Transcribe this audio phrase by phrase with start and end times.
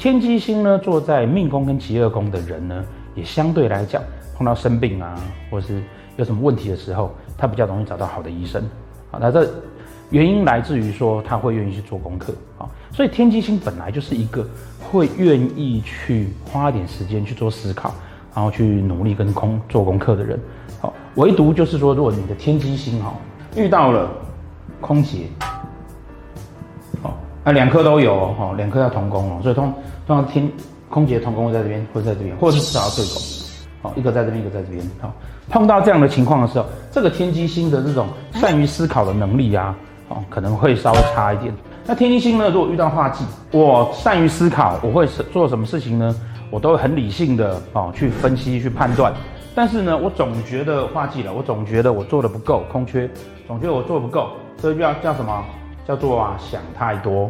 [0.00, 2.82] 天机星呢，坐在命宫跟疾厄宫的人呢，
[3.14, 4.02] 也相对来讲，
[4.34, 5.14] 碰到生病啊，
[5.50, 5.82] 或是
[6.16, 8.64] 有什么问题的时候，他比较容易找到好的医生。
[9.10, 9.46] 好，那这
[10.08, 12.64] 原因来自于说他会愿意去做功课啊。
[12.90, 14.42] 所以天机星本来就是一个
[14.90, 17.92] 会愿意去花点时间去做思考，
[18.34, 20.40] 然后去努力跟空做功课的人。
[20.80, 23.12] 好，唯独就是说，如果你的天机星哈
[23.54, 24.10] 遇到了
[24.80, 25.26] 空劫。
[27.52, 29.72] 两颗都有哦，两颗要同工哦，所以通
[30.06, 30.50] 通常天
[30.88, 33.20] 空姐同工会在这边，会在这边，或者是至少对口，
[33.82, 35.12] 好，一个在这边，一个在这边，好，
[35.48, 39.76] 碰到这样的情况的时候，这个天机星的这种善于思考的能力啊，
[40.08, 41.52] 哦，可能会稍微差一点。
[41.86, 46.14] 那天机星呢，如果遇到化忌，我善于思考，我会是做什么事情呢？
[46.50, 49.12] 我都会很理性的哦去分析去判断，
[49.54, 53.08] 但是呢，我总觉得化忌了，我总觉得我做的不够空缺，
[53.46, 54.28] 总觉得我做的不够，
[54.60, 55.44] 这就叫叫什么？
[55.88, 57.28] 叫做啊，想太多。